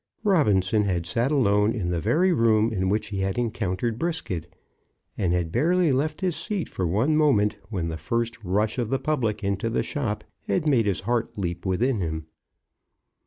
[0.23, 4.51] Robinson had sat alone in the very room in which he had encountered Brisket,
[5.15, 8.97] and had barely left his seat for one moment when the first rush of the
[8.97, 12.25] public into the shop had made his heart leap within him.